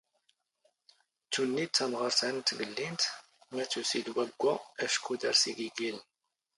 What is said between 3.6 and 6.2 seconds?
ⵜⵓⵙⵉ ⴷ ⵡⴰⴳⴳⵯⴰ ⴰⵛⴽⵓ ⴷⴰⵔⵙ ⵉⴳⵉⴳⵉⵍⵏ.